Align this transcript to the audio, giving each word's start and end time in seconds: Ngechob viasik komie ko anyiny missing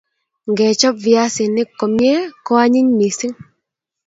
Ngechob 0.51 0.95
viasik 1.05 1.69
komie 1.79 2.17
ko 2.45 2.51
anyiny 2.63 2.89
missing 2.97 3.35